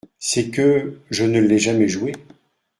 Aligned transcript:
C’est 0.17 0.49
que… 0.49 0.97
je 1.11 1.25
ne 1.25 1.39
l’ai 1.39 1.59
jamais 1.59 1.87
joué! 1.87 2.13